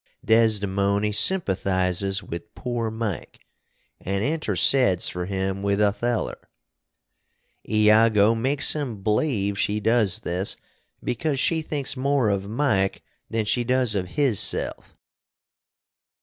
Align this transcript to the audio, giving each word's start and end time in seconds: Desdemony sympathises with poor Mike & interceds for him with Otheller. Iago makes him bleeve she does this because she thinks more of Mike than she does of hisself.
Desdemony 0.25 1.11
sympathises 1.13 2.23
with 2.23 2.55
poor 2.55 2.89
Mike 2.89 3.41
& 3.69 4.03
interceds 4.03 5.07
for 5.11 5.27
him 5.27 5.61
with 5.61 5.79
Otheller. 5.79 6.49
Iago 7.69 8.33
makes 8.33 8.73
him 8.73 9.03
bleeve 9.03 9.59
she 9.59 9.79
does 9.79 10.21
this 10.21 10.55
because 11.03 11.39
she 11.39 11.61
thinks 11.61 11.95
more 11.95 12.29
of 12.29 12.49
Mike 12.49 13.03
than 13.29 13.45
she 13.45 13.63
does 13.63 13.93
of 13.93 14.15
hisself. 14.15 14.97